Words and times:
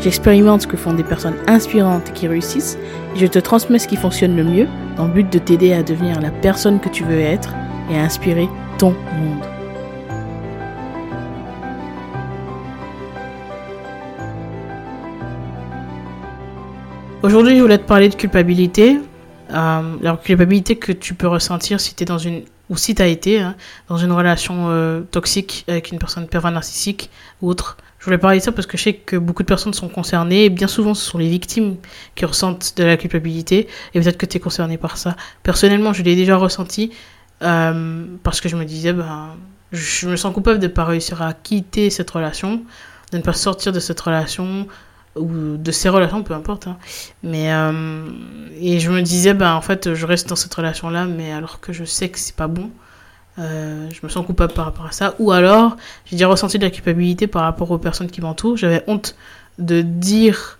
j'expérimente 0.00 0.62
ce 0.62 0.66
que 0.66 0.76
font 0.76 0.92
des 0.92 1.04
personnes 1.04 1.36
inspirantes 1.46 2.12
qui 2.12 2.28
réussissent 2.28 2.78
et 3.14 3.18
je 3.18 3.26
te 3.26 3.38
transmets 3.38 3.78
ce 3.78 3.88
qui 3.88 3.96
fonctionne 3.96 4.36
le 4.36 4.44
mieux 4.44 4.68
dans 4.96 5.06
le 5.06 5.12
but 5.12 5.32
de 5.32 5.38
t'aider 5.38 5.72
à 5.72 5.82
devenir 5.82 6.20
la 6.20 6.30
personne 6.30 6.80
que 6.80 6.88
tu 6.88 7.04
veux 7.04 7.20
être 7.20 7.54
et 7.90 7.98
à 7.98 8.02
inspirer 8.02 8.48
ton 8.78 8.90
monde. 8.90 9.44
Aujourd'hui, 17.22 17.56
je 17.56 17.62
voulais 17.62 17.78
te 17.78 17.86
parler 17.86 18.08
de 18.08 18.14
culpabilité. 18.14 19.00
Euh, 19.50 19.96
la 20.00 20.16
culpabilité 20.16 20.76
que 20.76 20.92
tu 20.92 21.14
peux 21.14 21.26
ressentir 21.26 21.80
si 21.80 21.94
tu 21.94 22.02
es 22.02 22.06
dans 22.06 22.18
une 22.18 22.42
ou 22.68 22.76
si 22.76 22.94
tu 22.94 23.02
été 23.02 23.40
hein, 23.40 23.54
dans 23.88 23.96
une 23.96 24.12
relation 24.12 24.66
euh, 24.68 25.00
toxique 25.10 25.64
avec 25.68 25.92
une 25.92 25.98
personne 25.98 26.26
pervers 26.26 26.52
narcissique 26.52 27.10
ou 27.42 27.48
autre. 27.48 27.76
Je 28.06 28.10
voulais 28.12 28.18
parler 28.18 28.38
de 28.38 28.44
ça 28.44 28.52
parce 28.52 28.68
que 28.68 28.76
je 28.76 28.84
sais 28.84 28.92
que 28.92 29.16
beaucoup 29.16 29.42
de 29.42 29.48
personnes 29.48 29.74
sont 29.74 29.88
concernées 29.88 30.44
et 30.44 30.48
bien 30.48 30.68
souvent 30.68 30.94
ce 30.94 31.04
sont 31.04 31.18
les 31.18 31.28
victimes 31.28 31.74
qui 32.14 32.24
ressentent 32.24 32.74
de 32.76 32.84
la 32.84 32.96
culpabilité 32.96 33.66
et 33.94 34.00
peut-être 34.00 34.16
que 34.16 34.26
tu 34.26 34.36
es 34.36 34.40
concerné 34.40 34.78
par 34.78 34.96
ça. 34.96 35.16
Personnellement, 35.42 35.92
je 35.92 36.04
l'ai 36.04 36.14
déjà 36.14 36.36
ressenti 36.36 36.92
euh, 37.42 38.04
parce 38.22 38.40
que 38.40 38.48
je 38.48 38.54
me 38.54 38.64
disais, 38.64 38.92
ben, 38.92 39.34
je 39.72 40.06
me 40.06 40.14
sens 40.14 40.32
coupable 40.32 40.60
de 40.60 40.68
ne 40.68 40.72
pas 40.72 40.84
réussir 40.84 41.20
à 41.20 41.32
quitter 41.32 41.90
cette 41.90 42.08
relation, 42.08 42.62
de 43.10 43.16
ne 43.16 43.22
pas 43.22 43.32
sortir 43.32 43.72
de 43.72 43.80
cette 43.80 44.00
relation, 44.00 44.68
ou 45.16 45.56
de 45.56 45.72
ces 45.72 45.88
relations, 45.88 46.22
peu 46.22 46.34
importe. 46.34 46.68
Hein. 46.68 46.76
Mais 47.24 47.52
euh, 47.52 48.06
et 48.60 48.78
je 48.78 48.88
me 48.88 49.02
disais, 49.02 49.34
bah 49.34 49.56
en 49.56 49.62
fait, 49.62 49.94
je 49.94 50.06
reste 50.06 50.28
dans 50.28 50.36
cette 50.36 50.54
relation-là, 50.54 51.06
mais 51.06 51.32
alors 51.32 51.58
que 51.58 51.72
je 51.72 51.82
sais 51.82 52.08
que 52.08 52.20
c'est 52.20 52.36
pas 52.36 52.46
bon, 52.46 52.70
euh, 53.38 53.88
je 53.92 54.00
me 54.02 54.08
sens 54.08 54.24
coupable 54.24 54.52
par 54.52 54.64
rapport 54.64 54.86
à 54.86 54.92
ça. 54.92 55.14
Ou 55.18 55.30
alors, 55.32 55.76
j'ai 56.04 56.16
déjà 56.16 56.28
ressenti 56.28 56.58
de 56.58 56.64
la 56.64 56.70
culpabilité 56.70 57.26
par 57.26 57.42
rapport 57.42 57.70
aux 57.70 57.78
personnes 57.78 58.10
qui 58.10 58.20
m'entourent. 58.20 58.56
J'avais 58.56 58.82
honte 58.86 59.16
de 59.58 59.82
dire 59.82 60.58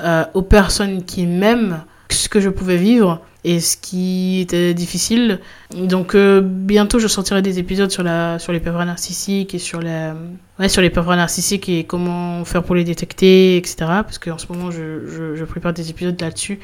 euh, 0.00 0.24
aux 0.34 0.42
personnes 0.42 1.04
qui 1.04 1.26
m'aiment 1.26 1.84
ce 2.10 2.28
que 2.28 2.40
je 2.40 2.48
pouvais 2.48 2.76
vivre 2.76 3.20
et 3.44 3.58
ce 3.58 3.76
qui 3.76 4.40
était 4.40 4.74
difficile. 4.74 5.40
Donc 5.74 6.14
euh, 6.14 6.40
bientôt 6.40 6.98
je 6.98 7.08
sortirai 7.08 7.42
des 7.42 7.58
épisodes 7.58 7.90
sur 7.90 8.02
la 8.02 8.38
sur 8.38 8.52
les 8.52 8.60
pervers 8.60 8.86
narcissiques 8.86 9.54
et 9.54 9.58
sur 9.58 9.80
la 9.80 10.14
ouais, 10.58 10.68
sur 10.68 10.82
les 10.82 10.90
pervers 10.90 11.16
narcissiques 11.16 11.68
et 11.68 11.84
comment 11.84 12.44
faire 12.44 12.62
pour 12.62 12.74
les 12.74 12.84
détecter, 12.84 13.56
etc. 13.56 13.76
Parce 13.78 14.18
qu'en 14.18 14.38
ce 14.38 14.46
moment 14.50 14.70
je, 14.70 15.06
je, 15.08 15.34
je, 15.34 15.44
prépare 15.44 15.72
des 15.72 15.90
épisodes 15.90 16.20
là-dessus. 16.20 16.60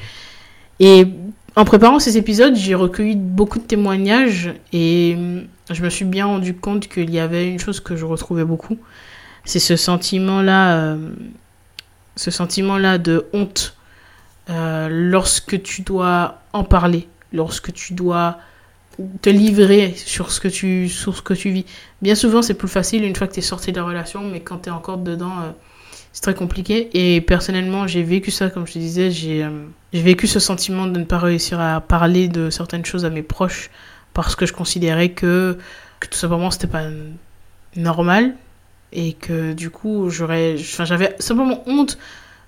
Et 0.79 1.05
en 1.59 1.65
préparant 1.65 1.99
ces 1.99 2.17
épisodes, 2.17 2.55
j'ai 2.55 2.73
recueilli 2.73 3.17
beaucoup 3.17 3.59
de 3.59 3.65
témoignages 3.65 4.53
et 4.71 5.17
je 5.69 5.83
me 5.83 5.89
suis 5.89 6.05
bien 6.05 6.25
rendu 6.25 6.55
compte 6.55 6.87
qu'il 6.87 7.09
y 7.09 7.19
avait 7.19 7.49
une 7.49 7.59
chose 7.59 7.81
que 7.81 7.97
je 7.97 8.05
retrouvais 8.05 8.45
beaucoup. 8.45 8.77
C'est 9.43 9.59
ce 9.59 9.75
sentiment-là, 9.75 10.77
euh, 10.77 11.09
ce 12.15 12.31
sentiment-là 12.31 12.97
de 12.97 13.25
honte 13.33 13.75
euh, 14.49 14.87
lorsque 14.89 15.61
tu 15.61 15.81
dois 15.81 16.39
en 16.53 16.63
parler, 16.63 17.09
lorsque 17.33 17.73
tu 17.73 17.93
dois 17.93 18.37
te 19.21 19.29
livrer 19.29 19.93
sur 19.97 20.31
ce 20.31 20.39
que 20.39 20.47
tu, 20.47 20.87
sur 20.87 21.17
ce 21.17 21.21
que 21.21 21.33
tu 21.33 21.49
vis. 21.49 21.65
Bien 22.01 22.15
souvent, 22.15 22.41
c'est 22.41 22.53
plus 22.53 22.69
facile 22.69 23.03
une 23.03 23.17
fois 23.17 23.27
que 23.27 23.33
tu 23.33 23.39
es 23.39 23.43
sorti 23.43 23.73
de 23.73 23.77
la 23.77 23.83
relation, 23.83 24.21
mais 24.21 24.39
quand 24.39 24.59
tu 24.59 24.69
es 24.69 24.71
encore 24.71 24.97
dedans, 24.97 25.33
euh, 25.41 25.51
c'est 26.11 26.21
très 26.21 26.35
compliqué. 26.35 26.89
Et 26.93 27.21
personnellement, 27.21 27.87
j'ai 27.87 28.03
vécu 28.03 28.31
ça, 28.31 28.49
comme 28.49 28.67
je 28.67 28.73
te 28.73 28.79
disais, 28.79 29.11
j'ai 29.11 29.43
euh, 29.43 29.49
vécu 29.93 30.27
ce 30.27 30.39
sentiment 30.39 30.87
de 30.87 30.99
ne 30.99 31.05
pas 31.05 31.19
réussir 31.19 31.59
à 31.59 31.81
parler 31.81 32.27
de 32.27 32.49
certaines 32.49 32.85
choses 32.85 33.05
à 33.05 33.09
mes 33.09 33.23
proches 33.23 33.69
parce 34.13 34.35
que 34.35 34.45
je 34.45 34.53
considérais 34.53 35.09
que, 35.09 35.57
tout 35.99 36.17
simplement, 36.17 36.51
c'était 36.51 36.67
pas 36.67 36.85
normal 37.75 38.35
et 38.91 39.13
que 39.13 39.53
du 39.53 39.69
coup, 39.69 40.09
j'avais 40.09 40.57
simplement 41.19 41.63
honte 41.67 41.97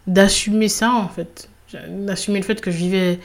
d'assumer 0.08 0.68
ça 0.68 0.92
en 0.92 1.08
fait 1.08 1.48
d'assumer 1.88 2.40
le 2.40 2.46
fait 2.46 2.62
que 2.62 2.72
je 2.72 2.78
vivais 2.78 3.20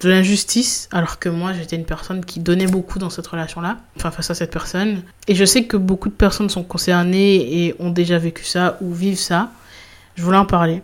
de 0.00 0.10
l'injustice, 0.10 0.88
alors 0.92 1.18
que 1.18 1.30
moi 1.30 1.54
j'étais 1.54 1.76
une 1.76 1.86
personne 1.86 2.24
qui 2.24 2.40
donnait 2.40 2.66
beaucoup 2.66 2.98
dans 2.98 3.08
cette 3.08 3.26
relation-là, 3.26 3.78
enfin 3.96 4.10
face 4.10 4.30
à 4.30 4.34
cette 4.34 4.50
personne. 4.50 5.02
Et 5.26 5.34
je 5.34 5.44
sais 5.44 5.64
que 5.64 5.78
beaucoup 5.78 6.10
de 6.10 6.14
personnes 6.14 6.50
sont 6.50 6.64
concernées 6.64 7.64
et 7.64 7.74
ont 7.78 7.90
déjà 7.90 8.18
vécu 8.18 8.44
ça 8.44 8.76
ou 8.82 8.92
vivent 8.92 9.18
ça. 9.18 9.50
Je 10.16 10.22
voulais 10.22 10.38
en 10.38 10.46
parler. 10.46 10.82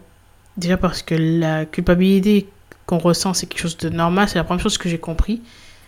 Déjà 0.56 0.76
parce 0.76 1.02
que 1.02 1.14
la 1.14 1.64
culpabilité 1.64 2.48
qu'on 2.86 2.98
ressent, 2.98 3.34
c'est 3.34 3.46
quelque 3.46 3.60
chose 3.60 3.78
de 3.78 3.88
normal, 3.88 4.28
c'est 4.28 4.38
la 4.38 4.44
première 4.44 4.62
chose 4.62 4.78
que 4.78 4.88
j'ai 4.88 4.98
compris. 4.98 5.40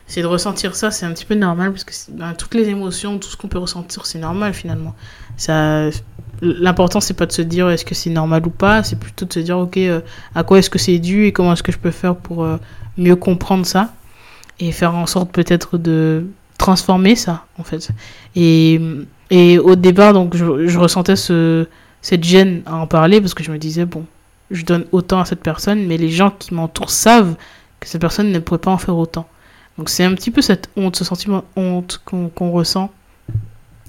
C'est 0.07 0.23
de 0.23 0.27
ressentir 0.27 0.75
ça, 0.75 0.91
c'est 0.91 1.07
un 1.07 1.13
petit 1.13 1.25
peu 1.25 1.35
normal 1.35 1.73
parce 1.73 1.85
que 1.85 1.93
ben, 2.11 2.35
toutes 2.35 2.55
les 2.55 2.69
émotions, 2.69 3.19
tout 3.19 3.29
ce 3.29 3.37
qu'on 3.37 3.49
peut 3.49 3.59
ressentir, 3.59 4.05
c'est 4.05 4.19
normal 4.19 4.53
finalement. 4.53 4.95
Ça, 5.37 5.89
l'important 6.43 7.01
c'est 7.01 7.15
pas 7.15 7.27
de 7.27 7.33
se 7.33 7.43
dire 7.43 7.71
est-ce 7.71 7.85
que 7.85 7.95
c'est 7.95 8.11
normal 8.11 8.47
ou 8.47 8.51
pas, 8.51 8.83
c'est 8.83 8.99
plutôt 8.99 9.25
de 9.25 9.33
se 9.33 9.41
dire 9.41 9.59
ok 9.59 9.77
euh, 9.79 10.01
à 10.35 10.45
quoi 10.45 10.59
est-ce 10.59 10.71
que 10.71 10.79
c'est 10.79 10.99
dû 10.99 11.27
et 11.27 11.33
comment 11.33 11.53
est-ce 11.55 11.63
que 11.63 11.73
je 11.73 11.79
peux 11.79 11.91
faire 11.91 12.17
pour 12.17 12.45
euh, 12.45 12.59
mieux 12.99 13.17
comprendre 13.17 13.65
ça 13.65 13.93
et 14.61 14.73
faire 14.73 14.95
en 14.95 15.07
sorte 15.07 15.33
peut-être 15.33 15.79
de 15.79 16.27
transformer 16.59 17.17
ça 17.17 17.47
en 17.59 17.65
fait. 17.65 17.89
Et, 18.37 18.81
et 19.31 19.59
au 19.59 19.75
départ 19.75 20.13
donc 20.13 20.37
je, 20.37 20.67
je, 20.67 20.79
ressentais 20.79 21.17
ce, 21.17 21.67
cette 22.05 22.23
gêne 22.23 22.61
à 22.67 22.77
en 22.77 22.87
parler 22.87 23.19
parce 23.19 23.33
que 23.33 23.43
je 23.43 23.51
me 23.51 23.57
disais 23.57 23.87
bon 23.87 24.05
je 24.51 24.63
donne 24.63 24.85
autant 24.93 25.21
à 25.21 25.25
cette 25.25 25.41
personne 25.41 25.87
mais 25.87 25.97
les 25.97 26.11
gens 26.11 26.31
qui 26.31 26.53
m'entourent 26.53 26.91
savent 26.91 27.35
que 27.81 27.89
cette 27.89 28.01
personne 28.03 28.31
ne 28.31 28.39
pourrait 28.41 28.61
pas 28.61 28.71
en 28.71 28.77
faire 28.77 28.97
autant. 28.97 29.27
Donc 29.79 29.89
c'est 29.89 30.05
un 30.05 30.13
petit 30.15 30.31
peu 30.31 30.43
cette 30.43 30.69
honte, 30.77 30.97
ce 30.97 31.05
sentiment 31.05 31.39
de 31.39 31.63
honte 31.63 32.03
qu'on 32.05 32.51
ressent 32.51 32.91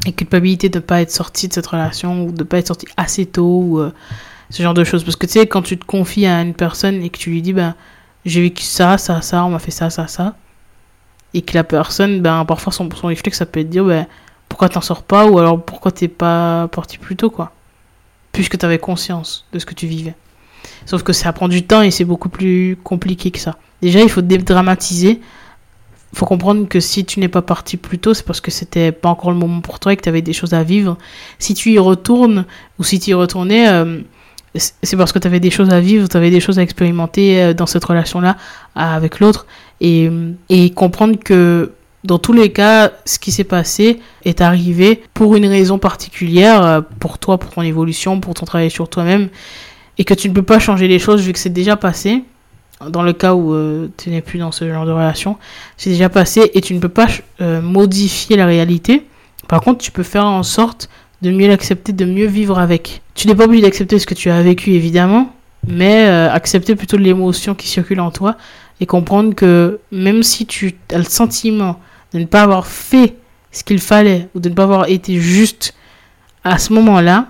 et 0.06 0.14
culpabilité 0.14 0.70
de 0.70 0.78
ne 0.78 0.82
pas 0.82 1.02
être 1.02 1.12
sorti 1.12 1.50
de 1.50 1.54
cette 1.54 1.68
relation 1.68 2.24
ou 2.24 2.32
de 2.32 2.40
ne 2.40 2.44
pas 2.44 2.58
être 2.58 2.68
sorti 2.68 2.88
assez 2.96 3.26
tôt 3.26 3.62
ou 3.62 3.80
euh, 3.80 3.92
ce 4.50 4.64
genre 4.64 4.74
de 4.74 4.86
choses. 4.86 5.04
Parce 5.04 5.18
que 5.18 5.26
tu 5.26 5.34
sais, 5.34 5.46
quand 5.46 5.62
tu 5.62 5.78
te 5.78 5.86
confies 5.86 6.26
à 6.26 6.42
une 6.42 6.54
personne 6.54 7.04
et 7.04 7.10
que 7.10 7.18
tu 7.18 7.32
lui 7.32 7.42
dis, 7.42 7.52
ben, 7.52 7.76
j'ai 8.24 8.42
vécu 8.42 8.64
ça, 8.64 8.98
ça, 8.98 9.22
ça, 9.22 9.44
on 9.44 9.50
m'a 9.50 9.60
fait 9.60 9.72
ça, 9.72 9.90
ça, 9.90 10.08
ça, 10.08 10.36
et 11.34 11.42
que 11.42 11.54
la 11.54 11.66
personne, 11.66 12.22
ben, 12.22 12.46
parfois 12.46 12.72
son, 12.72 12.90
son 12.96 13.08
réflexe, 13.08 13.40
ça 13.40 13.46
peut 13.46 13.60
être 13.60 13.70
dire, 13.70 13.84
ben, 13.84 14.08
pourquoi 14.48 14.70
t'en 14.70 14.82
sors 14.82 15.04
pas 15.04 15.28
ou 15.28 15.38
alors 15.38 15.62
pourquoi 15.62 15.92
t'es 15.92 16.08
pas 16.08 16.70
parti 16.70 16.98
plus 16.98 17.18
tôt, 17.18 17.30
quoi. 17.30 17.52
Puisque 18.36 18.58
tu 18.58 18.66
avais 18.66 18.80
conscience 18.80 19.46
de 19.54 19.60
ce 19.60 19.66
que 19.66 19.74
tu 19.74 19.88
vivais. 19.88 20.16
Sauf 20.86 21.04
que 21.04 21.14
ça 21.14 21.32
prend 21.34 21.48
du 21.48 21.64
temps 21.64 21.82
et 21.82 21.92
c'est 21.92 22.06
beaucoup 22.06 22.30
plus 22.30 22.78
compliqué 22.84 23.32
que 23.32 23.40
ça. 23.40 23.58
Déjà, 23.82 24.02
il 24.02 24.10
faut 24.10 24.22
dédramatiser 24.22 25.22
faut 26.16 26.26
comprendre 26.26 26.68
que 26.68 26.80
si 26.80 27.04
tu 27.06 27.20
n'es 27.20 27.28
pas 27.28 27.42
parti 27.42 27.78
plus 27.78 28.00
tôt, 28.00 28.14
c'est 28.14 28.26
parce 28.26 28.40
que 28.40 28.50
c'était 28.50 28.92
pas 28.92 29.10
encore 29.10 29.32
le 29.32 29.38
moment 29.38 29.60
pour 29.60 29.80
toi 29.80 29.94
et 29.94 29.98
que 29.98 30.02
tu 30.02 30.10
avais 30.10 30.22
des 30.22 30.34
choses 30.34 30.54
à 30.54 30.64
vivre. 30.64 30.98
Si 31.40 31.54
tu 31.54 31.72
y 31.72 31.80
retournes 31.80 32.46
ou 32.80 32.84
si 32.84 33.00
tu 33.00 33.12
y 33.12 33.14
retournais, 33.14 33.68
euh, 33.68 34.00
c'est 34.56 34.96
parce 34.96 35.12
que 35.12 35.20
tu 35.20 35.28
avais 35.28 35.42
des 35.42 35.52
choses 35.52 35.72
à 35.72 35.82
vivre, 35.82 36.08
tu 36.08 36.16
avais 36.16 36.32
des 36.32 36.40
choses 36.40 36.58
à 36.58 36.62
expérimenter 36.62 37.44
euh, 37.44 37.54
dans 37.54 37.66
cette 37.66 37.84
relation-là 37.84 38.38
avec 38.76 39.20
l'autre 39.20 39.46
et 39.82 40.10
comprendre 40.74 41.20
que 41.20 41.74
dans 42.06 42.20
tous 42.20 42.34
les 42.34 42.52
cas, 42.52 42.92
ce 43.06 43.20
qui 43.20 43.32
s'est 43.32 43.44
passé 43.44 44.00
est 44.24 44.42
arrivé 44.42 45.02
pour 45.14 45.36
une 45.36 45.48
raison 45.48 45.80
particulière, 45.80 46.64
euh, 46.64 46.82
pour 47.00 47.18
toi, 47.18 47.38
pour 47.38 47.52
ton 47.52 47.64
évolution, 47.64 48.20
pour 48.20 48.34
ton 48.36 48.46
travail 48.46 48.70
sur 48.70 48.88
toi-même, 48.90 49.30
et 49.98 50.04
que 50.04 50.14
tu 50.14 50.30
ne 50.30 50.34
peux 50.34 50.44
pas 50.44 50.60
changer 50.60 50.88
les 50.88 51.00
choses 51.00 51.22
vu 51.22 51.34
que 51.34 51.40
c'est 51.40 51.50
déjà 51.50 51.76
passé 51.76 52.24
dans 52.90 53.02
le 53.02 53.14
cas 53.14 53.34
où 53.34 53.54
euh, 53.54 53.88
tu 53.98 54.10
n'es 54.10 54.22
plus 54.22 54.38
dans 54.38 54.52
ce 54.52 54.70
genre 54.70 54.86
de 54.86 54.92
relation, 54.92 55.38
c'est 55.78 55.90
déjà 55.90 56.10
passé 56.10 56.52
et 56.54 56.62
tu 56.62 56.74
ne 56.74 56.80
peux 56.80 56.90
pas 56.90 57.08
euh, 57.42 57.62
modifier 57.62 58.36
la 58.36 58.46
réalité. 58.46 59.04
Par 59.48 59.62
contre, 59.62 59.80
tu 59.80 59.92
peux 59.92 60.04
faire 60.04 60.26
en 60.26 60.44
sorte 60.44 60.90
de 61.22 61.32
mieux 61.32 61.48
l'accepter, 61.48 61.94
de 61.94 62.06
mieux 62.06 62.28
vivre 62.28 62.60
avec. 62.60 63.02
Tu 63.16 63.28
n'es 63.28 63.36
pas 63.36 63.46
obligé 63.46 63.64
d'accepter 63.64 63.98
ce 63.98 64.06
que 64.06 64.14
tu 64.14 64.30
as 64.30 64.42
vécu, 64.42 64.74
évidemment, 64.74 65.34
mais 65.66 66.06
accepter 66.06 66.76
plutôt 66.76 66.98
l'émotion 66.98 67.56
qui 67.56 67.68
circule 67.68 68.02
en 68.02 68.12
toi 68.12 68.36
et 68.82 68.86
comprendre 68.86 69.34
que 69.34 69.80
même 69.92 70.22
si 70.22 70.46
tu 70.46 70.76
as 70.94 70.98
le 70.98 71.06
sentiment 71.06 71.80
de 72.16 72.20
ne 72.20 72.26
pas 72.26 72.44
avoir 72.44 72.66
fait 72.66 73.16
ce 73.52 73.64
qu'il 73.64 73.80
fallait 73.80 74.30
ou 74.36 74.40
de 74.40 74.50
ne 74.50 74.54
pas 74.54 74.64
avoir 74.64 74.90
été 74.90 75.20
juste 75.20 75.74
à 76.44 76.58
ce 76.58 76.74
moment-là, 76.74 77.28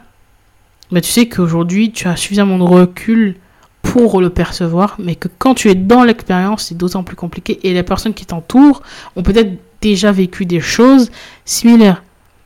bah, 0.91 1.01
tu 1.01 1.09
sais 1.09 1.27
qu'aujourd'hui, 1.27 1.91
tu 1.91 2.07
as 2.07 2.15
suffisamment 2.15 2.57
de 2.57 2.63
recul 2.63 3.35
pour 3.81 4.21
le 4.21 4.29
percevoir, 4.29 4.95
mais 4.99 5.15
que 5.15 5.27
quand 5.37 5.53
tu 5.55 5.69
es 5.69 5.75
dans 5.75 6.03
l'expérience, 6.03 6.65
c'est 6.65 6.77
d'autant 6.77 7.03
plus 7.03 7.15
compliqué 7.15 7.59
et 7.63 7.73
les 7.73 7.83
personnes 7.83 8.13
qui 8.13 8.25
t'entourent 8.25 8.81
ont 9.15 9.23
peut-être 9.23 9.51
déjà 9.81 10.11
vécu 10.11 10.45
des 10.45 10.59
choses 10.59 11.11
similaires. 11.45 12.03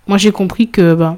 Moi, 0.07 0.17
j'ai 0.17 0.31
compris 0.31 0.69
que 0.69 0.93
ben, 0.93 1.17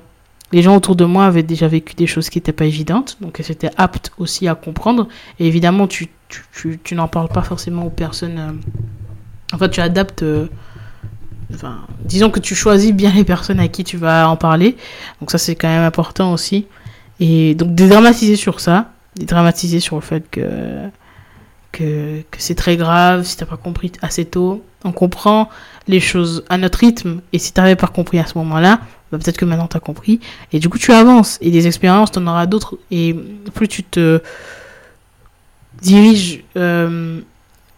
les 0.51 0.61
gens 0.61 0.75
autour 0.75 0.95
de 0.95 1.05
moi 1.05 1.25
avaient 1.25 1.43
déjà 1.43 1.67
vécu 1.67 1.95
des 1.95 2.07
choses 2.07 2.29
qui 2.29 2.37
n'étaient 2.37 2.51
pas 2.53 2.65
évidentes, 2.65 3.17
donc 3.21 3.39
elles 3.39 3.51
étaient 3.51 3.71
aptes 3.77 4.11
aussi 4.17 4.47
à 4.47 4.55
comprendre. 4.55 5.07
Et 5.39 5.47
évidemment, 5.47 5.87
tu, 5.87 6.09
tu, 6.29 6.79
tu, 6.83 6.95
n'en 6.95 7.07
parles 7.07 7.29
pas 7.29 7.41
forcément 7.41 7.85
aux 7.85 7.89
personnes. 7.91 8.37
Euh, 8.37 9.55
en 9.55 9.57
fait, 9.57 9.69
tu 9.69 9.81
adaptes. 9.81 10.23
Euh, 10.23 10.47
disons 12.05 12.29
que 12.29 12.39
tu 12.39 12.55
choisis 12.55 12.93
bien 12.93 13.11
les 13.11 13.23
personnes 13.23 13.59
à 13.59 13.67
qui 13.67 13.83
tu 13.83 13.97
vas 13.97 14.29
en 14.29 14.37
parler. 14.37 14.77
Donc 15.19 15.31
ça, 15.31 15.37
c'est 15.37 15.55
quand 15.55 15.67
même 15.67 15.83
important 15.83 16.33
aussi. 16.33 16.65
Et 17.19 17.55
donc 17.55 17.75
dédramatiser 17.75 18.35
sur 18.35 18.59
ça, 18.59 18.91
dédramatiser 19.15 19.79
sur 19.79 19.95
le 19.95 20.01
fait 20.01 20.23
que 20.29 20.89
c'est 22.37 22.55
très 22.55 22.77
grave 22.77 23.23
si 23.23 23.37
t'as 23.37 23.45
pas 23.45 23.57
compris 23.57 23.91
assez 24.01 24.25
tôt. 24.25 24.63
On 24.83 24.91
comprend 24.91 25.49
les 25.87 25.99
choses 25.99 26.43
à 26.49 26.57
notre 26.57 26.79
rythme. 26.79 27.21
Et 27.33 27.39
si 27.39 27.53
t'avais 27.53 27.75
pas 27.75 27.87
compris 27.87 28.19
à 28.19 28.25
ce 28.25 28.37
moment-là, 28.39 28.81
bah, 29.11 29.17
peut-être 29.17 29.37
que 29.37 29.45
maintenant 29.45 29.67
tu 29.67 29.77
as 29.77 29.81
compris. 29.81 30.19
Et 30.51 30.59
du 30.59 30.69
coup, 30.69 30.77
tu 30.77 30.91
avances. 30.91 31.37
Et 31.41 31.51
des 31.51 31.67
expériences, 31.67 32.11
tu 32.11 32.19
en 32.19 32.27
auras 32.27 32.45
d'autres. 32.45 32.77
Et 32.89 33.15
plus 33.53 33.67
tu 33.67 33.83
te 33.83 34.21
diriges 35.81 36.43
euh, 36.57 37.19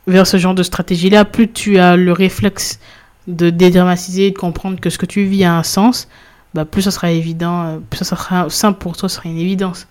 vers 0.08 0.28
ce 0.28 0.38
genre 0.38 0.54
de 0.54 0.64
stratégie-là, 0.64 1.26
plus 1.26 1.52
tu 1.52 1.78
as 1.78 1.96
le 1.96 2.12
réflexe 2.12 2.80
de 3.28 3.50
dédramatiser, 3.50 4.32
de 4.32 4.38
comprendre 4.38 4.80
que 4.80 4.90
ce 4.90 4.98
que 4.98 5.06
tu 5.06 5.24
vis 5.24 5.44
a 5.44 5.58
un 5.58 5.64
sens, 5.64 6.08
bah, 6.54 6.66
plus 6.66 6.84
ça 6.84 6.92
sera 6.92 7.12
évident, 7.12 7.64
euh, 7.64 7.78
plus 7.90 8.00
ça 8.00 8.16
sera 8.16 8.50
simple 8.50 8.80
pour 8.80 8.96
toi, 8.98 9.10
ce 9.10 9.16
sera 9.16 9.30
une 9.30 9.38
évidence 9.38 9.88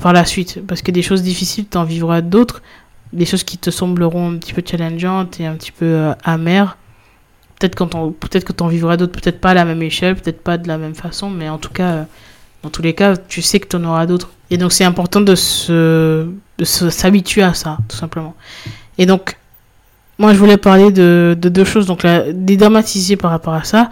par 0.00 0.12
la 0.12 0.24
suite. 0.24 0.60
Parce 0.66 0.82
que 0.82 0.90
des 0.90 1.02
choses 1.02 1.22
difficiles, 1.22 1.66
tu 1.70 1.78
en 1.78 1.84
vivras 1.84 2.20
d'autres. 2.20 2.62
Des 3.12 3.24
choses 3.24 3.44
qui 3.44 3.56
te 3.56 3.70
sembleront 3.70 4.32
un 4.32 4.36
petit 4.36 4.52
peu 4.52 4.62
challengeantes 4.68 5.40
et 5.40 5.46
un 5.46 5.54
petit 5.54 5.72
peu 5.72 5.86
euh, 5.86 6.12
amères 6.24 6.76
Peut-être 7.58 7.74
quand 7.74 7.94
on, 7.94 8.12
peut-être 8.12 8.44
que 8.44 8.52
tu 8.52 8.62
en 8.62 8.68
vivras 8.68 8.98
d'autres, 8.98 9.18
peut-être 9.18 9.40
pas 9.40 9.50
à 9.50 9.54
la 9.54 9.64
même 9.64 9.82
échelle, 9.82 10.14
peut-être 10.16 10.42
pas 10.42 10.58
de 10.58 10.68
la 10.68 10.76
même 10.76 10.94
façon, 10.94 11.30
mais 11.30 11.48
en 11.48 11.56
tout 11.56 11.70
cas, 11.70 11.90
euh, 11.90 12.04
dans 12.62 12.68
tous 12.68 12.82
les 12.82 12.94
cas, 12.94 13.16
tu 13.16 13.40
sais 13.40 13.60
que 13.60 13.66
tu 13.66 13.76
en 13.76 13.84
auras 13.84 14.04
d'autres. 14.04 14.30
Et 14.50 14.58
donc 14.58 14.72
c'est 14.72 14.84
important 14.84 15.22
de 15.22 15.34
se, 15.34 16.28
de 16.58 16.64
s'habituer 16.64 17.42
à 17.42 17.54
ça, 17.54 17.78
tout 17.88 17.96
simplement. 17.96 18.34
Et 18.98 19.06
donc, 19.06 19.38
moi 20.18 20.32
je 20.32 20.38
voulais 20.38 20.56
parler 20.56 20.90
de, 20.90 21.36
de 21.38 21.48
deux 21.48 21.64
choses. 21.64 21.86
Donc, 21.86 22.02
la, 22.02 22.32
dédramatiser 22.32 23.16
par 23.16 23.30
rapport 23.30 23.54
à 23.54 23.64
ça, 23.64 23.90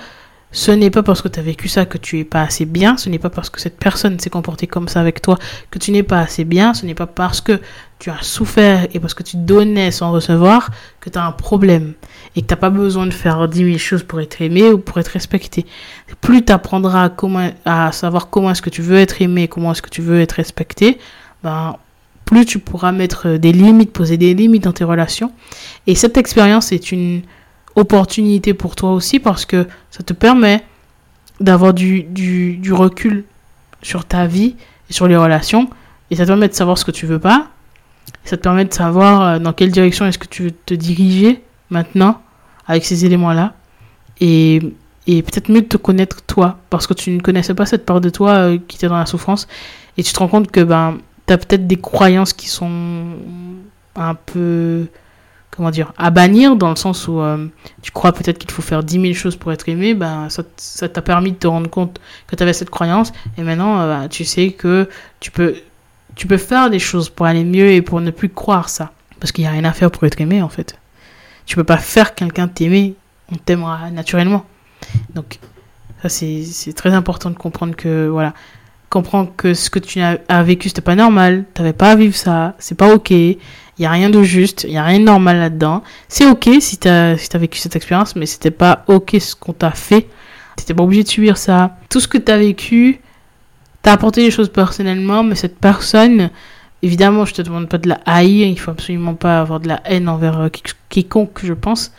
ce 0.55 0.71
n'est 0.71 0.91
pas 0.91 1.03
parce 1.03 1.21
que 1.21 1.27
tu 1.27 1.41
as 1.41 1.43
vécu 1.43 1.67
ça 1.67 1.85
que 1.85 1.99
tu 1.99 2.21
es 2.21 2.25
pas 2.25 2.43
assez 2.43 2.65
bien, 2.65 2.97
ce 2.97 3.09
n'est 3.09 3.19
pas 3.19 3.29
parce 3.29 3.51
que 3.51 3.61
cette 3.61 3.77
personne 3.77 4.21
s'est 4.21 4.31
comportée 4.31 4.69
comme 4.69 4.87
ça 4.87 5.01
avec 5.01 5.21
toi 5.21 5.37
que 5.73 5.81
tu 5.81 5.91
n'es 5.91 6.05
pas 6.05 6.21
assez 6.21 6.45
bien, 6.45 6.75
ce 6.75 6.87
n'est 6.87 6.95
pas 6.95 7.09
parce 7.09 7.41
que 7.41 7.61
tu 7.99 8.09
as 8.09 8.23
souffert 8.23 8.87
et 8.95 9.01
parce 9.01 9.15
que 9.15 9.25
tu 9.25 9.37
donnais 9.37 9.91
sans 9.91 10.13
recevoir 10.13 10.71
que 11.01 11.11
tu 11.11 11.19
as 11.19 11.27
un 11.27 11.33
problème 11.33 11.95
et 12.37 12.43
que 12.43 12.47
tu 12.47 12.55
pas 12.55 12.71
besoin 12.71 13.07
de 13.07 13.13
faire 13.13 13.49
10 13.49 13.65
000 13.65 13.79
choses 13.79 14.05
pour 14.05 14.21
être 14.21 14.41
aimé 14.43 14.71
ou 14.71 14.79
pour 14.79 14.99
être 14.99 15.09
respecté. 15.09 15.67
Plus 16.21 16.45
tu 16.45 16.53
apprendras 16.53 17.11
à, 17.65 17.87
à 17.89 17.93
savoir 17.93 18.31
comment 18.31 18.53
est-ce 18.53 18.63
que 18.63 18.71
tu 18.71 18.81
veux 18.81 18.99
être 18.99 19.21
aimé, 19.23 19.49
comment 19.49 19.73
est-ce 19.73 19.83
que 19.83 19.91
tu 19.91 20.03
veux 20.03 20.21
être 20.21 20.33
respecté, 20.33 20.99
ben, 21.43 21.75
plus 22.25 22.47
tu 22.47 22.59
pourras 22.59 22.93
mettre 22.93 23.37
des 23.37 23.53
limites, 23.53 23.93
poser 23.93 24.17
des 24.17 24.35
limites 24.35 24.65
dans 24.65 24.73
tes 24.73 24.85
relations. 24.85 25.33
Et 25.87 25.95
cette 25.95 26.17
expérience 26.17 26.73
est 26.73 26.93
une 26.93 27.23
opportunité 27.77 28.55
pour 28.55 28.77
toi 28.77 28.93
aussi 28.93 29.19
parce 29.19 29.45
que 29.45 29.67
ça 29.91 30.03
te 30.03 30.13
permet 30.13 30.65
d'avoir 31.41 31.75
du, 31.75 32.03
du, 32.05 32.57
du, 32.57 32.73
recul 32.73 33.25
sur 33.83 34.05
ta 34.05 34.27
vie 34.27 34.55
et 34.89 34.93
sur 34.93 35.09
les 35.09 35.17
relations. 35.17 35.69
Et 36.11 36.17
ça 36.17 36.25
te 36.25 36.29
permet 36.29 36.49
de 36.49 36.55
savoir 36.55 36.79
ce 36.79 36.85
que 36.85 36.93
tu 36.93 37.07
veux 37.07 37.19
pas. 37.19 37.49
Ça 38.25 38.37
te 38.37 38.43
permet 38.43 38.65
de 38.65 38.73
savoir 38.73 39.23
euh, 39.23 39.39
dans 39.39 39.53
quelle 39.53 39.71
direction 39.71 40.07
est-ce 40.07 40.19
que 40.19 40.29
tu 40.29 40.45
veux 40.45 40.51
te 40.51 40.75
diriger 40.75 41.43
maintenant 41.71 42.21
avec 42.67 42.85
ces 42.85 43.05
éléments 43.05 43.33
là 43.33 43.55
et, 44.21 44.61
et 45.07 45.23
peut-être 45.23 45.51
mieux 45.51 45.63
de 45.63 45.67
te 45.67 45.77
connaître 45.77 46.23
toi 46.23 46.59
parce 46.71 46.87
que 46.87 46.95
tu 46.95 47.11
ne 47.11 47.21
connaissais 47.21 47.55
pas 47.55 47.67
cette 47.67 47.85
part 47.85 48.01
de 48.01 48.11
toi 48.11 48.31
euh, 48.31 48.59
qui 48.69 48.77
était 48.77 48.89
dans 48.89 48.99
la 48.99 49.07
souffrance. 49.07 49.49
Et 49.97 50.03
tu 50.03 50.13
te 50.13 50.19
rends 50.19 50.29
compte 50.29 50.51
que 50.51 50.61
ben 50.61 50.99
tu 51.27 51.33
as 51.33 51.39
peut-être 51.39 51.67
des 51.67 51.77
croyances 51.77 52.33
qui 52.33 52.49
sont 52.49 53.17
un 53.97 54.15
peu 54.15 54.87
comment 55.57 55.71
dire, 55.71 55.93
à 55.97 56.11
bannir 56.11 56.57
dans 56.57 56.71
le 56.71 56.77
sens 56.77 57.07
où 57.07 57.21
euh, 57.21 57.47
tu 57.81 57.93
crois 57.93 58.13
peut-être 58.13 58.39
qu'il 58.39 58.51
faut 58.51 58.63
faire 58.63 58.83
10 58.83 59.01
000 59.01 59.15
choses 59.15 59.37
pour 59.37 59.53
être 59.53 59.69
aimé, 59.69 59.95
ben, 59.95 60.29
ça 60.57 60.89
t'a 60.89 61.03
permis 61.03 61.33
de 61.33 61.37
te 61.37 61.47
rendre 61.47 61.71
compte 61.71 62.01
que 62.27 62.35
tu 62.35 62.43
avais 62.43 62.53
cette 62.53 62.71
croyance 62.71 63.13
et 63.39 63.43
maintenant 63.43 63.81
euh, 63.81 64.09
tu 64.09 64.25
sais 64.25 64.51
que 64.51 64.89
tu 65.21 65.31
peux, 65.31 65.55
tu 66.17 66.27
peux 66.27 66.39
faire 66.39 66.71
des 66.71 66.79
choses 66.79 67.09
pour 67.09 67.27
aller 67.27 67.45
mieux 67.45 67.71
et 67.71 67.83
pour 67.83 68.01
ne 68.01 68.11
plus 68.11 68.29
croire 68.29 68.69
ça. 68.69 68.93
Parce 69.21 69.33
qu'il 69.33 69.45
n'y 69.45 69.49
a 69.49 69.53
rien 69.53 69.65
à 69.65 69.73
faire 69.73 69.91
pour 69.91 70.05
être 70.05 70.21
aimé 70.21 70.43
en 70.43 70.49
fait. 70.49 70.77
Tu 71.47 71.57
peux 71.57 71.65
pas 71.65 71.79
faire 71.79 72.15
quelqu'un 72.15 72.49
t'aimer, 72.49 72.95
on 73.31 73.37
t'aimera 73.37 73.91
naturellement. 73.91 74.45
Donc 75.15 75.39
ça 76.03 76.09
c'est 76.09 76.73
très 76.75 76.93
important 76.93 77.31
de 77.31 77.37
comprendre 77.37 77.77
que 77.77 78.09
voilà, 78.09 78.35
comprendre 78.95 79.33
que 79.37 79.55
ce 79.55 79.69
que 79.69 79.79
tu 79.79 80.01
as 80.01 80.43
vécu 80.43 80.69
c'était 80.69 80.81
pas 80.81 80.95
normal, 80.95 81.45
t'avais 81.53 81.73
pas 81.73 81.91
à 81.91 81.97
vivre 81.97 82.15
ça, 82.15 82.55
c'est 82.59 82.77
pas 82.77 82.95
ok 82.95 83.13
il 83.77 83.83
n'y 83.83 83.87
a 83.87 83.91
rien 83.91 84.11
de 84.11 84.23
juste, 84.23 84.65
il 84.65 84.71
n'y 84.71 84.79
a 84.79 84.85
rien 84.85 85.01
de 85.01 85.05
normal 85.05 85.39
là-dedans. 85.39 85.83
C'est 86.09 86.27
ok 86.27 86.49
si 86.61 86.79
tu 86.79 86.89
as, 86.89 87.19
si 87.19 87.29
as 87.33 87.39
vécu 87.39 87.59
cette 87.59 87.75
expérience, 87.75 88.15
mais 88.15 88.27
c'était 88.27 88.53
pas 88.53 88.85
ok 88.87 89.17
ce 89.19 89.35
qu'on 89.35 89.53
t'a 89.53 89.73
fait. 89.73 90.07
T'étais 90.57 90.75
pas 90.75 90.85
obligé 90.85 91.03
de 91.03 91.09
subir 91.09 91.37
ça. 91.37 91.77
Tout 91.91 91.99
ce 91.99 92.07
que 92.07 92.19
tu 92.19 92.31
as 92.31 92.39
vécu, 92.39 93.01
t'as 93.83 93.93
apporté 93.93 94.23
des 94.23 94.31
choses 94.31 94.49
personnellement, 94.49 95.25
mais 95.25 95.35
cette 95.35 95.59
personne, 95.59 96.31
évidemment, 96.83 97.25
je 97.25 97.35
te 97.35 97.43
demande 97.43 97.69
pas 97.69 97.79
de 97.79 97.89
la 97.89 97.99
haïr, 98.07 98.47
il 98.47 98.59
faut 98.59 98.71
absolument 98.71 99.15
pas 99.15 99.41
avoir 99.41 99.59
de 99.59 99.67
la 99.67 99.81
haine 99.85 100.09
envers 100.09 100.41
euh, 100.41 100.49
quiconque, 100.89 101.41
je 101.43 101.53
pense. 101.53 101.93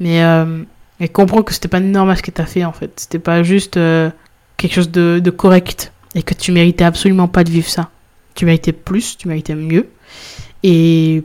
Mais, 0.00 0.24
euh, 0.24 0.64
comprends 1.12 1.42
que 1.42 1.54
c'était 1.54 1.68
pas 1.68 1.78
normal 1.78 2.16
ce 2.16 2.22
que 2.22 2.32
t'as 2.32 2.46
fait, 2.46 2.64
en 2.64 2.72
fait. 2.72 2.90
C'était 2.96 3.20
pas 3.20 3.44
juste 3.44 3.76
euh, 3.76 4.10
quelque 4.56 4.74
chose 4.74 4.90
de 4.90 5.30
correct. 5.30 5.92
Et 6.14 6.22
que 6.22 6.34
tu 6.34 6.52
méritais 6.52 6.84
absolument 6.84 7.28
pas 7.28 7.44
de 7.44 7.50
vivre 7.50 7.68
ça. 7.68 7.90
Tu 8.34 8.44
méritais 8.44 8.72
plus, 8.72 9.16
tu 9.16 9.28
méritais 9.28 9.54
mieux. 9.54 9.88
Et 10.62 11.22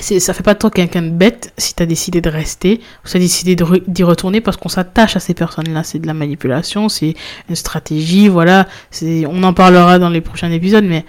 ça 0.00 0.32
fait 0.32 0.42
pas 0.42 0.54
de 0.54 0.58
toi 0.58 0.70
quelqu'un 0.70 1.02
de 1.02 1.10
bête 1.10 1.52
si 1.58 1.74
tu 1.74 1.82
as 1.82 1.86
décidé 1.86 2.20
de 2.20 2.30
rester 2.30 2.80
ou 3.04 3.08
si 3.08 3.16
as 3.16 3.20
décidé 3.20 3.56
d'y 3.56 4.02
retourner 4.02 4.40
parce 4.40 4.56
qu'on 4.56 4.68
s'attache 4.68 5.16
à 5.16 5.20
ces 5.20 5.34
personnes-là. 5.34 5.82
C'est 5.82 5.98
de 5.98 6.06
la 6.06 6.14
manipulation, 6.14 6.88
c'est 6.88 7.14
une 7.48 7.56
stratégie, 7.56 8.28
voilà. 8.28 8.68
On 9.02 9.42
en 9.42 9.54
parlera 9.54 9.98
dans 9.98 10.10
les 10.10 10.20
prochains 10.20 10.50
épisodes, 10.52 10.84
mais 10.84 11.04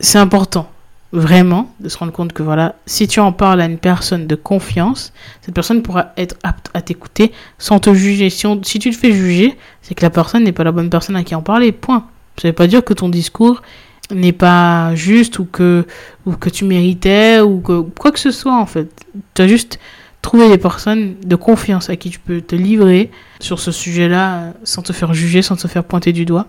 c'est 0.00 0.18
important 0.18 0.70
vraiment 1.12 1.72
de 1.80 1.88
se 1.88 1.96
rendre 1.96 2.12
compte 2.12 2.32
que 2.32 2.42
voilà, 2.42 2.74
si 2.86 3.08
tu 3.08 3.20
en 3.20 3.32
parles 3.32 3.60
à 3.60 3.66
une 3.66 3.78
personne 3.78 4.26
de 4.26 4.34
confiance, 4.34 5.12
cette 5.40 5.54
personne 5.54 5.82
pourra 5.82 6.12
être 6.16 6.36
apte 6.42 6.70
à 6.74 6.82
t'écouter 6.82 7.32
sans 7.58 7.78
te 7.78 7.94
juger. 7.94 8.28
Si, 8.30 8.78
tu 8.78 8.90
te 8.90 8.96
fais 8.96 9.12
juger, 9.12 9.56
c'est 9.82 9.94
que 9.94 10.02
la 10.02 10.10
personne 10.10 10.44
n'est 10.44 10.52
pas 10.52 10.64
la 10.64 10.72
bonne 10.72 10.90
personne 10.90 11.16
à 11.16 11.24
qui 11.24 11.34
en 11.34 11.42
parler, 11.42 11.72
point. 11.72 12.06
Ça 12.40 12.48
veut 12.48 12.54
pas 12.54 12.66
dire 12.66 12.84
que 12.84 12.92
ton 12.92 13.08
discours 13.08 13.62
n'est 14.10 14.32
pas 14.32 14.94
juste 14.94 15.38
ou 15.38 15.44
que, 15.44 15.86
ou 16.26 16.32
que 16.32 16.48
tu 16.50 16.64
méritais 16.64 17.40
ou 17.40 17.60
que 17.60 17.80
quoi 17.80 18.12
que 18.12 18.20
ce 18.20 18.30
soit 18.30 18.56
en 18.56 18.66
fait. 18.66 18.88
Tu 19.34 19.42
as 19.42 19.48
juste 19.48 19.78
trouvé 20.22 20.48
des 20.48 20.58
personnes 20.58 21.14
de 21.24 21.36
confiance 21.36 21.90
à 21.90 21.96
qui 21.96 22.10
tu 22.10 22.18
peux 22.18 22.40
te 22.40 22.54
livrer 22.54 23.10
sur 23.40 23.58
ce 23.60 23.72
sujet-là 23.72 24.52
sans 24.62 24.82
te 24.82 24.92
faire 24.92 25.14
juger, 25.14 25.42
sans 25.42 25.56
te 25.56 25.68
faire 25.68 25.84
pointer 25.84 26.12
du 26.12 26.24
doigt. 26.24 26.46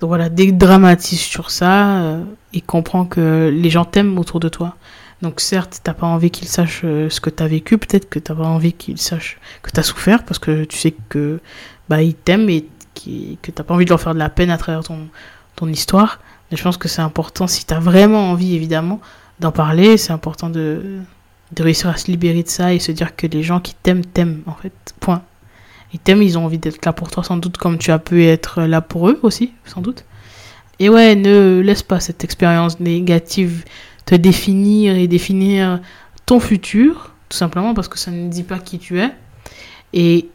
Donc 0.00 0.08
voilà, 0.08 0.28
dédramatise 0.28 1.20
sur 1.20 1.50
ça 1.50 1.98
euh, 1.98 2.24
et 2.52 2.60
comprends 2.60 3.04
que 3.04 3.52
les 3.52 3.70
gens 3.70 3.84
t'aiment 3.84 4.18
autour 4.18 4.40
de 4.40 4.48
toi. 4.48 4.76
Donc 5.22 5.40
certes, 5.40 5.80
t'as 5.82 5.94
pas 5.94 6.06
envie 6.06 6.30
qu'ils 6.30 6.46
sachent 6.48 6.82
euh, 6.84 7.10
ce 7.10 7.20
que 7.20 7.30
tu 7.30 7.42
as 7.42 7.48
vécu, 7.48 7.78
peut-être 7.78 8.08
que 8.08 8.20
t'as 8.20 8.34
pas 8.34 8.46
envie 8.46 8.72
qu'ils 8.72 8.98
sachent 8.98 9.38
que 9.62 9.70
tu 9.70 9.80
as 9.80 9.82
souffert 9.82 10.24
parce 10.24 10.38
que 10.38 10.64
tu 10.64 10.78
sais 10.78 10.94
que 11.08 11.40
bah 11.88 12.02
ils 12.02 12.14
t'aiment 12.14 12.48
et 12.48 12.66
que 13.42 13.50
t'as 13.50 13.62
pas 13.62 13.74
envie 13.74 13.84
de 13.84 13.90
leur 13.90 14.00
faire 14.00 14.14
de 14.14 14.18
la 14.18 14.28
peine 14.28 14.50
à 14.50 14.58
travers 14.58 14.84
ton, 14.84 15.08
ton 15.56 15.68
histoire. 15.68 16.20
Mais 16.50 16.56
je 16.56 16.62
pense 16.62 16.76
que 16.76 16.88
c'est 16.88 17.02
important, 17.02 17.46
si 17.46 17.66
tu 17.66 17.74
as 17.74 17.80
vraiment 17.80 18.30
envie, 18.30 18.54
évidemment, 18.54 19.00
d'en 19.40 19.52
parler, 19.52 19.96
c'est 19.96 20.12
important 20.12 20.50
de, 20.50 21.00
de 21.52 21.62
réussir 21.62 21.90
à 21.90 21.96
se 21.96 22.10
libérer 22.10 22.42
de 22.42 22.48
ça 22.48 22.72
et 22.72 22.78
se 22.78 22.92
dire 22.92 23.14
que 23.16 23.26
les 23.26 23.42
gens 23.42 23.60
qui 23.60 23.74
t'aiment, 23.74 24.04
t'aiment, 24.04 24.42
en 24.46 24.54
fait. 24.54 24.72
Point. 25.00 25.22
Ils 25.92 25.98
t'aiment, 25.98 26.22
ils 26.22 26.36
ont 26.38 26.44
envie 26.44 26.58
d'être 26.58 26.84
là 26.84 26.92
pour 26.92 27.10
toi, 27.10 27.24
sans 27.24 27.36
doute, 27.36 27.56
comme 27.56 27.78
tu 27.78 27.90
as 27.90 27.98
pu 27.98 28.24
être 28.24 28.62
là 28.62 28.80
pour 28.80 29.08
eux 29.08 29.18
aussi, 29.22 29.52
sans 29.64 29.80
doute. 29.80 30.04
Et 30.78 30.88
ouais, 30.88 31.14
ne 31.14 31.60
laisse 31.60 31.82
pas 31.82 32.00
cette 32.00 32.24
expérience 32.24 32.78
négative 32.78 33.64
te 34.04 34.14
définir 34.14 34.94
et 34.96 35.08
définir 35.08 35.80
ton 36.26 36.40
futur, 36.40 37.12
tout 37.28 37.36
simplement 37.36 37.74
parce 37.74 37.88
que 37.88 37.98
ça 37.98 38.10
ne 38.10 38.28
dit 38.28 38.42
pas 38.42 38.58
qui 38.58 38.78
tu 38.78 39.00
es. 39.00 39.10
Et 39.92 40.28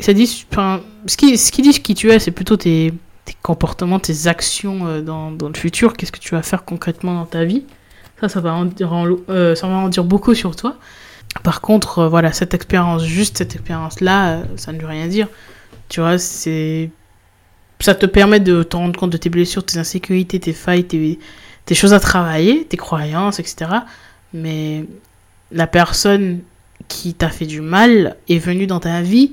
ça 0.00 0.12
dit, 0.12 0.26
ce 0.26 1.16
qui, 1.16 1.38
ce 1.38 1.52
qui 1.52 1.62
dit 1.62 1.72
qui 1.80 1.94
tu 1.94 2.10
es, 2.10 2.18
c'est 2.18 2.30
plutôt 2.30 2.56
tes, 2.56 2.94
comportements, 3.42 3.98
tes 3.98 4.28
actions 4.28 4.86
euh, 4.86 5.00
dans, 5.00 5.30
le 5.30 5.54
futur, 5.58 5.96
qu'est-ce 5.96 6.12
que 6.12 6.20
tu 6.20 6.34
vas 6.34 6.42
faire 6.42 6.64
concrètement 6.64 7.14
dans 7.14 7.26
ta 7.26 7.44
vie? 7.44 7.64
Ça, 8.20 8.26
euh, 8.26 9.54
ça 9.56 9.66
va 9.66 9.74
en 9.74 9.88
dire 9.88 10.04
beaucoup 10.04 10.34
sur 10.34 10.54
toi. 10.54 10.76
Par 11.42 11.60
contre, 11.60 12.00
euh, 12.00 12.08
voilà, 12.08 12.32
cette 12.32 12.54
expérience, 12.54 13.04
juste 13.04 13.38
cette 13.38 13.54
expérience-là, 13.54 14.42
ça 14.56 14.72
ne 14.72 14.80
veut 14.80 14.86
rien 14.86 15.06
dire. 15.06 15.28
Tu 15.88 16.00
vois, 16.00 16.18
c'est. 16.18 16.90
Ça 17.80 17.94
te 17.94 18.06
permet 18.06 18.38
de 18.38 18.62
te 18.62 18.76
rendre 18.76 18.98
compte 18.98 19.10
de 19.10 19.16
tes 19.16 19.28
blessures, 19.28 19.64
tes 19.64 19.78
insécurités, 19.78 20.38
tes 20.38 20.52
failles, 20.52 20.84
tes, 20.84 21.18
tes 21.66 21.74
choses 21.74 21.92
à 21.92 22.00
travailler, 22.00 22.64
tes 22.64 22.76
croyances, 22.76 23.40
etc. 23.40 23.70
Mais 24.32 24.84
la 25.50 25.66
personne 25.66 26.40
qui 26.88 27.14
t'a 27.14 27.28
fait 27.28 27.46
du 27.46 27.60
mal 27.60 28.16
est 28.28 28.38
venue 28.38 28.66
dans 28.66 28.80
ta 28.80 29.02
vie 29.02 29.32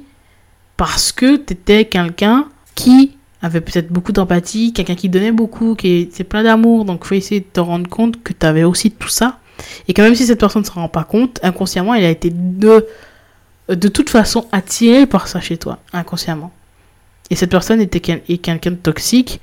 parce 0.77 1.11
que 1.11 1.35
tu 1.35 1.53
étais 1.53 1.85
quelqu'un 1.85 2.47
qui 2.73 3.17
avait 3.41 3.61
peut-être 3.61 3.89
beaucoup 3.91 4.11
d'empathie, 4.11 4.73
quelqu'un 4.73 4.95
qui 4.95 5.09
donnait 5.09 5.31
beaucoup, 5.31 5.75
qui 5.75 6.01
était 6.01 6.23
plein 6.23 6.43
d'amour. 6.43 6.85
Donc, 6.85 7.05
faut 7.05 7.15
essayer 7.15 7.41
de 7.41 7.45
te 7.45 7.59
rendre 7.59 7.89
compte 7.89 8.21
que 8.23 8.33
tu 8.33 8.45
avais 8.45 8.63
aussi 8.63 8.91
tout 8.91 9.09
ça. 9.09 9.39
Et 9.87 9.93
que 9.93 10.01
même 10.01 10.15
si 10.15 10.25
cette 10.25 10.39
personne 10.39 10.61
ne 10.61 10.67
se 10.67 10.71
rend 10.71 10.89
pas 10.89 11.03
compte, 11.03 11.39
inconsciemment, 11.43 11.93
elle 11.95 12.05
a 12.05 12.09
été 12.09 12.29
de, 12.31 12.85
de 13.69 13.87
toute 13.87 14.09
façon 14.09 14.47
attirée 14.51 15.05
par 15.05 15.27
ça 15.27 15.41
chez 15.41 15.57
toi, 15.57 15.79
inconsciemment. 15.93 16.51
Et 17.29 17.35
cette 17.35 17.51
personne 17.51 17.81
était 17.81 17.99
quelqu'un 17.99 18.71
de 18.71 18.75
toxique 18.75 19.39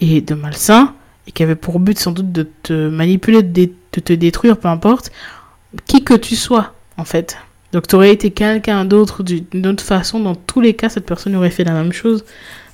et 0.00 0.20
de 0.20 0.34
malsain, 0.34 0.94
et 1.26 1.32
qui 1.32 1.42
avait 1.42 1.56
pour 1.56 1.80
but 1.80 1.98
sans 1.98 2.12
doute 2.12 2.32
de 2.32 2.48
te 2.62 2.88
manipuler, 2.88 3.42
de 3.42 3.70
te 3.90 4.12
détruire, 4.12 4.56
peu 4.58 4.68
importe, 4.68 5.10
qui 5.86 6.04
que 6.04 6.14
tu 6.14 6.36
sois, 6.36 6.74
en 6.96 7.04
fait. 7.04 7.38
Donc 7.72 7.88
tu 7.88 7.96
aurais 7.96 8.12
été 8.12 8.30
quelqu'un 8.30 8.84
d'autre 8.84 9.24
d'une 9.24 9.66
autre 9.66 9.82
façon, 9.82 10.20
dans 10.20 10.36
tous 10.36 10.60
les 10.60 10.74
cas, 10.74 10.88
cette 10.88 11.06
personne 11.06 11.34
aurait 11.34 11.50
fait 11.50 11.64
la 11.64 11.72
même 11.72 11.92
chose, 11.92 12.24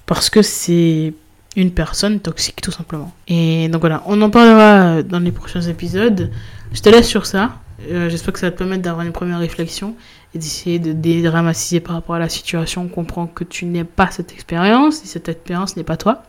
parce 0.04 0.28
que 0.28 0.42
c'est 0.42 1.14
une 1.57 1.73
personne 1.73 2.21
toxique, 2.21 2.61
tout 2.61 2.71
simplement. 2.71 3.12
Et 3.28 3.69
donc 3.69 3.80
voilà, 3.80 4.02
on 4.07 4.21
en 4.23 4.30
parlera 4.30 5.02
dans 5.02 5.19
les 5.19 5.33
prochains 5.33 5.62
épisodes. 5.62 6.30
Je 6.73 6.80
te 6.80 6.88
laisse 6.88 7.09
sur 7.09 7.26
ça. 7.26 7.57
Euh, 7.90 8.09
j'espère 8.09 8.35
que 8.35 8.40
ça 8.40 8.47
va 8.47 8.52
te 8.52 8.59
permettre 8.59 8.83
d'avoir 8.83 9.04
une 9.07 9.12
première 9.12 9.38
réflexion 9.38 9.97
et 10.35 10.38
d'essayer 10.38 10.78
de 10.78 10.92
dédramatiser 10.92 11.80
par 11.80 11.95
rapport 11.95 12.14
à 12.14 12.19
la 12.19 12.28
situation, 12.28 12.87
comprendre 12.88 13.33
que 13.35 13.42
tu 13.42 13.64
n'es 13.64 13.85
pas 13.85 14.11
cette 14.11 14.33
expérience, 14.33 15.02
et 15.02 15.07
cette 15.07 15.28
expérience 15.28 15.76
n'est 15.76 15.83
pas 15.83 15.97
toi. 15.97 16.23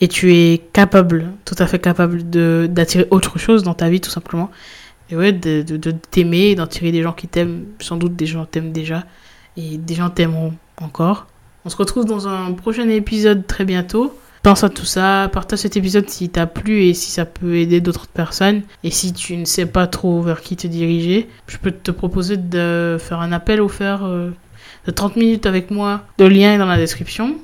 Et 0.00 0.08
tu 0.08 0.34
es 0.34 0.58
capable, 0.72 1.32
tout 1.44 1.54
à 1.58 1.66
fait 1.66 1.78
capable 1.78 2.22
d'attirer 2.68 3.06
autre 3.10 3.38
chose 3.38 3.62
dans 3.62 3.74
ta 3.74 3.88
vie, 3.88 4.00
tout 4.00 4.10
simplement. 4.10 4.50
Et 5.10 5.16
ouais, 5.16 5.32
de, 5.32 5.62
de, 5.62 5.76
de 5.76 5.90
t'aimer, 5.90 6.54
d'en 6.54 6.66
tirer 6.66 6.92
des 6.92 7.02
gens 7.02 7.12
qui 7.12 7.28
t'aiment. 7.28 7.64
Sans 7.80 7.96
doute 7.96 8.16
des 8.16 8.26
gens 8.26 8.44
t'aiment 8.44 8.72
déjà. 8.72 9.04
Et 9.56 9.78
des 9.78 9.94
gens 9.94 10.10
t'aimeront 10.10 10.54
encore. 10.80 11.26
On 11.64 11.70
se 11.70 11.76
retrouve 11.76 12.04
dans 12.04 12.28
un 12.28 12.52
prochain 12.52 12.88
épisode 12.88 13.46
très 13.46 13.64
bientôt. 13.64 14.14
Pense 14.42 14.62
à 14.62 14.68
tout 14.68 14.84
ça, 14.84 15.30
partage 15.32 15.60
cet 15.60 15.78
épisode 15.78 16.10
si 16.10 16.28
t'a 16.28 16.46
plu 16.46 16.82
et 16.82 16.92
si 16.92 17.10
ça 17.10 17.24
peut 17.24 17.56
aider 17.56 17.80
d'autres 17.80 18.06
personnes. 18.06 18.60
Et 18.82 18.90
si 18.90 19.14
tu 19.14 19.38
ne 19.38 19.46
sais 19.46 19.64
pas 19.64 19.86
trop 19.86 20.20
vers 20.20 20.42
qui 20.42 20.56
te 20.56 20.66
diriger, 20.66 21.30
je 21.46 21.56
peux 21.56 21.70
te 21.70 21.90
proposer 21.90 22.36
de 22.36 22.98
faire 23.00 23.20
un 23.20 23.32
appel 23.32 23.66
faire 23.70 24.04
euh, 24.04 24.30
de 24.86 24.90
30 24.90 25.16
minutes 25.16 25.46
avec 25.46 25.70
moi. 25.70 26.02
Le 26.18 26.28
lien 26.28 26.54
est 26.54 26.58
dans 26.58 26.66
la 26.66 26.76
description. 26.76 27.38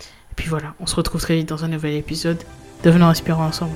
Et 0.00 0.34
puis 0.36 0.48
voilà, 0.48 0.72
on 0.80 0.86
se 0.86 0.96
retrouve 0.96 1.20
très 1.20 1.36
vite 1.36 1.50
dans 1.50 1.66
un 1.66 1.68
nouvel 1.68 1.94
épisode. 1.94 2.38
Devenons 2.82 3.08
inspirants 3.08 3.46
ensemble. 3.46 3.74